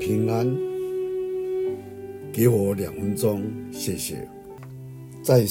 [0.00, 0.50] 平安，
[2.32, 4.26] 给我两分钟，谢谢。
[5.22, 5.44] 在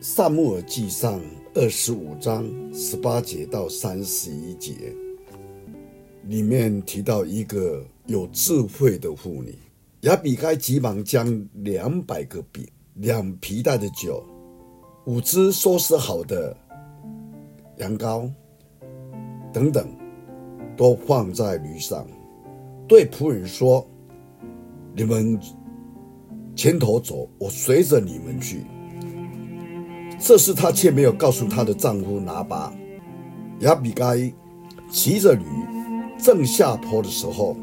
[0.00, 1.20] 撒母耳记上
[1.54, 4.94] 二十五章十八节到三十一节
[6.28, 9.58] 里面提到一个有智慧的妇女，
[10.02, 12.64] 亚比该急忙将两百个饼、
[12.94, 14.24] 两皮袋的酒、
[15.06, 16.56] 五只收拾好的
[17.78, 18.30] 羊羔
[19.52, 19.84] 等等，
[20.76, 22.06] 都放在驴上。
[22.90, 23.88] 对仆人说
[24.96, 25.38] ：“你们
[26.56, 28.64] 前头走，我随着你们去。”
[30.18, 32.74] 这事她却没有告诉她的丈夫拿巴。
[33.60, 34.18] 亚比该
[34.90, 35.44] 骑着驴
[36.18, 37.56] 正下坡的时候，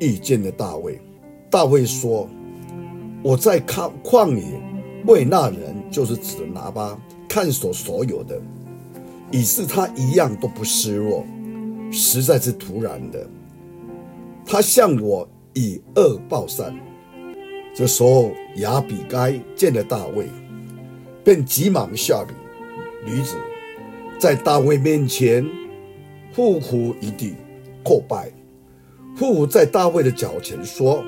[0.00, 1.00] 遇见了大卫。
[1.48, 2.28] 大卫说
[3.22, 4.60] ：“我在旷旷野
[5.06, 8.42] 为那人，就是指拿巴，看守所有的，
[9.30, 11.24] 以致他一样都不失落，
[11.92, 13.24] 实在是突然的。”
[14.46, 16.72] 他向我以恶报善。
[17.74, 20.28] 这时候，亚比该见了大卫，
[21.24, 23.36] 便急忙下驴，女子
[24.18, 25.44] 在大卫面前
[26.34, 27.34] 匍匐一地，
[27.84, 28.30] 叩拜，
[29.18, 31.04] 匍匐在大卫的脚前说：“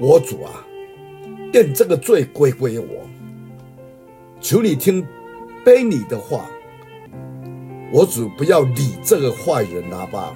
[0.00, 0.66] 我主啊，
[1.52, 3.06] 愿这个罪归归我，
[4.40, 5.06] 求你听
[5.64, 6.50] 卑你的话，
[7.92, 10.34] 我主不要理这个坏人拿吧。”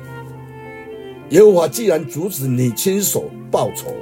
[1.31, 3.95] 耶和华既然阻止你亲手报仇，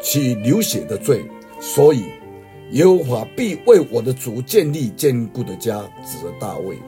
[0.00, 1.24] 起流血的罪，
[1.60, 2.04] 所以
[2.70, 5.82] 耶和华必为我的主建立坚固的家。
[6.06, 6.78] 指着大卫，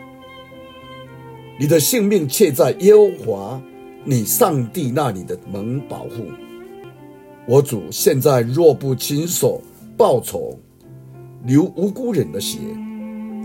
[1.59, 3.61] 你的性命却在耶和华
[4.05, 6.27] 你上帝那里的门保护。
[7.49, 9.61] 我主现在若不亲手
[9.97, 10.57] 报仇，
[11.45, 12.59] 流无辜人的血，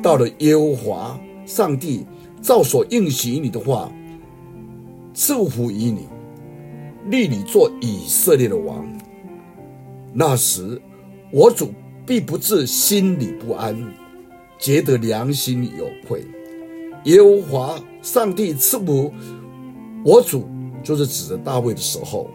[0.03, 2.05] 到了耶和华上帝
[2.39, 3.91] 照所应许你的话。
[5.15, 6.09] 赐福于你，
[7.05, 8.85] 立你做以色列的王。
[10.13, 10.79] 那时，
[11.31, 11.71] 我主
[12.05, 13.73] 必不至心里不安，
[14.59, 16.21] 觉得良心有愧。
[17.05, 19.13] 耶和华上帝赐福
[20.03, 20.49] 我主，
[20.83, 22.29] 就是指着大卫的时候，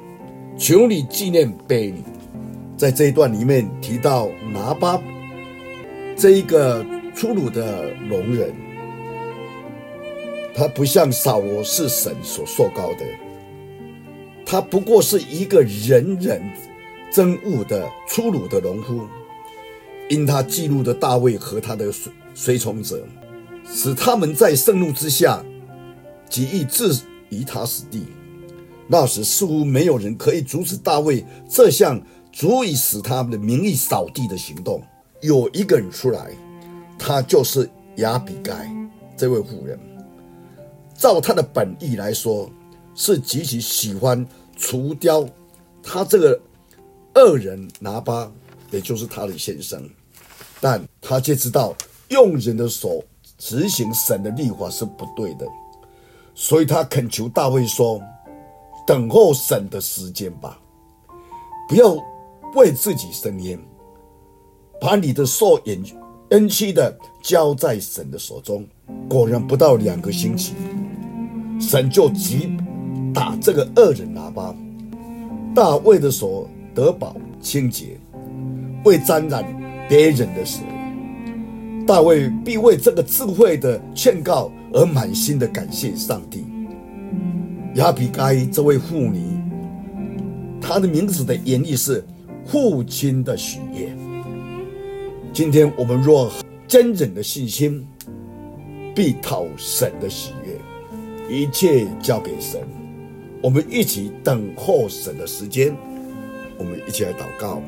[0.56, 2.02] 求你纪念婢女。
[2.78, 4.98] 在这一段里面提到拿巴
[6.16, 6.82] 这一个
[7.14, 8.54] 粗鲁的农人。
[10.54, 13.04] 他不像扫罗是神所受膏的，
[14.44, 16.42] 他不过是一个人人
[17.12, 19.06] 憎恶的粗鲁的农夫，
[20.08, 23.06] 因他记录的大卫和他的随随从者，
[23.66, 25.44] 使他们在盛怒之下，
[26.28, 28.06] 极易置于他死地。
[28.86, 32.00] 那时似乎没有人可以阻止大卫这项
[32.32, 34.82] 足以使他们的名义扫地的行动。
[35.20, 36.32] 有一个人出来，
[36.98, 38.68] 他就是亚比该
[39.16, 39.78] 这位妇人。
[41.00, 42.50] 照他的本意来说，
[42.94, 44.24] 是极其喜欢
[44.54, 45.26] 除掉
[45.82, 46.38] 他这个
[47.14, 48.30] 恶人拿巴，
[48.70, 49.82] 也就是他的先生，
[50.60, 51.74] 但他却知道
[52.10, 53.02] 用人的手
[53.38, 55.46] 执行神的律法是不对的，
[56.34, 57.98] 所以他恳求大卫说
[58.86, 60.60] ：“等候神的时间吧，
[61.66, 61.96] 不要
[62.56, 63.58] 为自己伸冤，
[64.78, 65.82] 把你的受恩
[66.28, 68.68] 恩赐的交在神的手中。”
[69.08, 70.52] 果然不到两个星期。
[71.60, 72.56] 神就击
[73.14, 74.54] 打这个恶人喇叭，
[75.54, 77.98] 大卫的手得保清洁，
[78.84, 79.44] 未沾染
[79.88, 80.62] 别人的血。
[81.86, 86.44] 大卫必为这个智慧的劝告而满心的感谢上帝。
[87.74, 89.20] 亚比该这位妇女，
[90.60, 92.04] 她的名字的原意是
[92.46, 93.94] 父亲的喜悦。
[95.32, 96.30] 今天我们若
[96.66, 97.86] 坚忍的信心，
[98.94, 100.39] 必讨神的喜悦。
[101.30, 102.60] 一切交给神，
[103.40, 105.72] 我们一起等候神的时间。
[106.58, 107.62] 我们一起来祷告。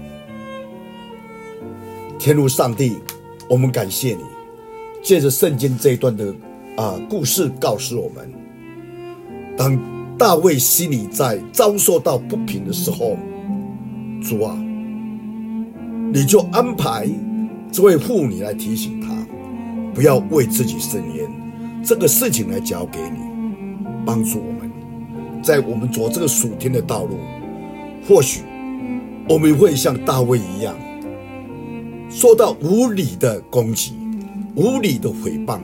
[2.18, 2.96] 天路上帝，
[3.48, 4.22] 我们感谢你，
[5.00, 6.34] 借着圣经这一段的
[6.76, 8.30] 啊故事，告诉我们，
[9.56, 9.78] 当
[10.18, 13.16] 大卫心里在遭受到不平的时候，
[14.22, 14.60] 主啊，
[16.12, 17.08] 你就安排
[17.70, 19.26] 这位妇女来提醒他，
[19.94, 21.30] 不要为自己伸冤，
[21.82, 23.31] 这个事情来交给你。
[24.04, 24.70] 帮助我们，
[25.42, 27.18] 在我们走这个属天的道路，
[28.06, 28.42] 或许
[29.28, 30.74] 我们会像大卫一样，
[32.10, 33.94] 受到无理的攻击、
[34.56, 35.60] 无理的诽谤、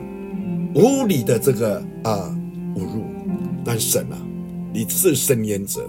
[0.73, 2.35] 无理的这个啊
[2.75, 3.03] 侮辱。
[3.65, 4.17] 但神啊，
[4.73, 5.87] 你是伸冤者，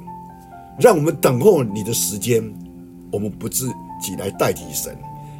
[0.79, 2.43] 让我们等候你的时间，
[3.11, 3.69] 我们不自
[4.03, 4.97] 己来代替神。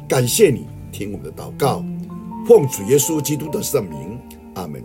[0.07, 1.83] 感谢你听我们的祷告，
[2.47, 4.17] 奉主耶稣基督的圣名，
[4.55, 4.81] 阿门。